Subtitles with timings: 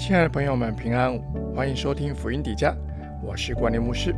[0.00, 1.18] 亲爱的朋友们，平安，
[1.54, 2.74] 欢迎收听福音底价，
[3.22, 4.14] 我是关念牧师。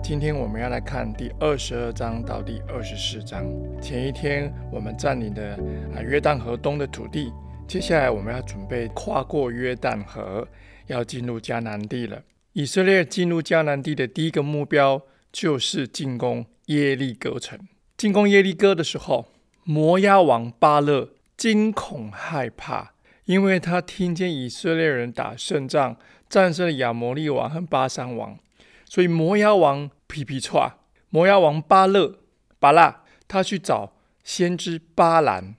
[0.00, 3.44] 今天我们要来看第二十二章到第二十四章。
[3.82, 5.56] 前一天我们占领的
[5.92, 7.32] 啊约旦河东的土地，
[7.66, 10.46] 接下来我们要准备跨过约旦河，
[10.86, 12.22] 要进入迦南地了。
[12.52, 17.58] 以色列进入迦南地的第一个目标就是进攻耶利哥城。
[17.96, 19.26] 进攻耶利哥的时候，
[19.64, 22.93] 摩押王巴勒惊恐害怕。
[23.26, 25.96] 因为他听见以色列人打胜仗，
[26.28, 28.38] 战胜了亚摩利王和巴山王，
[28.84, 30.72] 所以摩押王皮皮错，
[31.08, 32.18] 摩押王巴勒
[32.58, 35.56] 巴拉，他去找先知巴兰，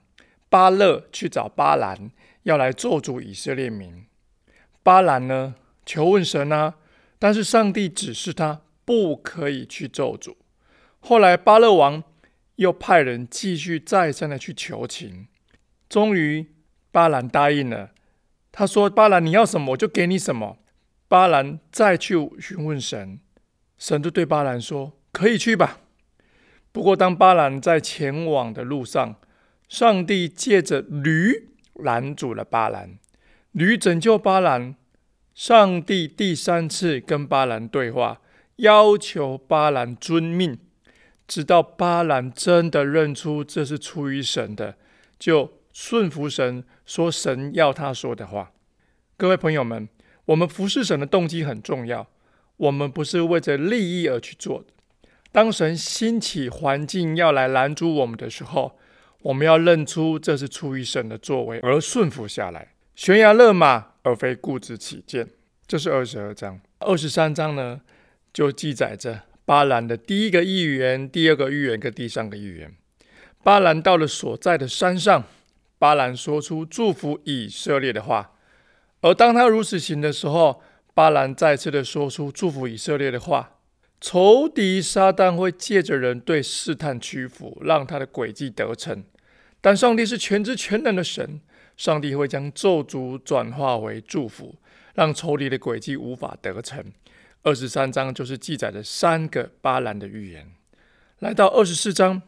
[0.48, 2.12] 巴勒去找巴兰，
[2.44, 4.06] 要来咒诅以色列民。
[4.84, 6.74] 巴兰呢，求问神啊，
[7.18, 10.36] 但是上帝指示他不可以去咒诅。
[11.00, 12.04] 后来巴勒王
[12.54, 15.26] 又派人继续再三的去求情，
[15.88, 16.46] 终于。
[16.90, 17.90] 巴兰答应了，
[18.50, 20.58] 他说：“巴兰，你要什么，我就给你什么。”
[21.08, 23.20] 巴兰再去询问神，
[23.76, 25.80] 神就对巴兰说：“可以去吧。”
[26.72, 29.16] 不过，当巴兰在前往的路上，
[29.68, 32.98] 上帝借着驴拦住了巴兰，
[33.52, 34.74] 驴拯救巴兰。
[35.34, 38.22] 上帝第三次跟巴兰对话，
[38.56, 40.58] 要求巴兰遵命，
[41.28, 44.76] 直到巴兰真的认出这是出于神的，
[45.18, 45.52] 就。
[45.78, 48.50] 顺服神，说神要他说的话。
[49.18, 49.86] 各位朋友们，
[50.24, 52.08] 我们服侍神的动机很重要。
[52.56, 54.68] 我们不是为着利益而去做的。
[55.30, 58.78] 当神兴起环境要来拦阻我们的时候，
[59.20, 65.28] 我们要认出这是出于神的作为，而顺服下来，悬崖勒马，而非固执己见。
[65.66, 66.58] 这是二十二章。
[66.78, 67.82] 二十三章呢，
[68.32, 72.74] 就记载着巴兰的第一个预言、第二个预言跟第三个预言。
[73.42, 75.22] 巴兰到了所在的山上。
[75.78, 78.32] 巴兰说出祝福以色列的话，
[79.02, 80.62] 而当他如此行的时候，
[80.94, 83.52] 巴兰再次的说出祝福以色列的话。
[83.98, 89.02] 仇敌撒旦会借着人对试探屈服，让他的诡计得逞。
[89.62, 91.40] 但上帝是全知全能的神，
[91.78, 94.56] 上帝会将咒诅转化为祝福，
[94.94, 96.84] 让仇敌的诡计无法得逞。
[97.42, 100.52] 二十三章就是记载的三个巴兰的预言。
[101.20, 102.20] 来到二十四章，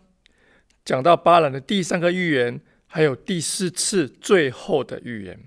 [0.87, 2.61] 讲到巴兰的第三个预言。
[2.89, 5.39] 还有第四次最后的预言，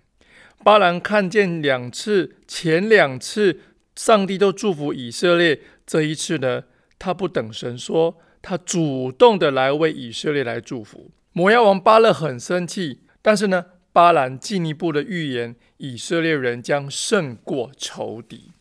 [0.63, 3.59] 巴兰看见两次，前两次
[3.96, 6.63] 上帝都祝福以色列，这一次呢，
[7.00, 11.12] 他不等神说，他主动的来为以色列来祝福。
[11.34, 18.52] 摩押王巴勒很生气，但是呢，巴兰进一步的预言，以色列人将胜过仇敌。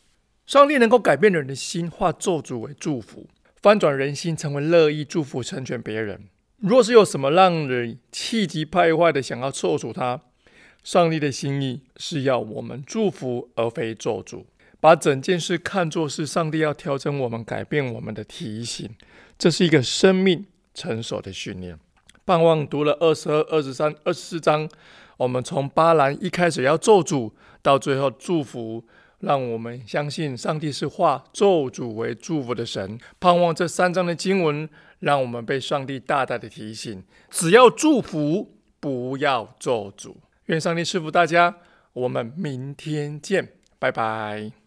[0.46, 3.28] 上帝能够改变人的心，化咒诅为祝福，
[3.60, 6.24] 翻转人心，成为乐意祝福成全别人。
[6.60, 10.20] 若是有什么让人气急败坏的想要咒诅他，
[10.84, 14.44] 上帝的心意是要我们祝福而非咒诅，
[14.78, 18.88] 把整件事看作是上帝要调整我们、改变我们的提醒。
[19.38, 20.44] 这是一个生命
[20.74, 21.78] 成熟的训练。
[22.26, 24.68] 盼望读了二十二、二十三、二十四章，
[25.16, 27.32] 我们从巴兰一开始要咒诅，
[27.62, 28.84] 到最后祝福。
[29.20, 32.98] 让我们相信上帝是化咒诅为祝福的神。
[33.18, 40.16] 盼望这三章的经文，让我们被上帝大大的提醒：只要祝福，不要咒主。
[40.46, 41.56] 愿上帝赐福大家。
[41.92, 43.48] 我们明天见，
[43.78, 44.59] 拜拜。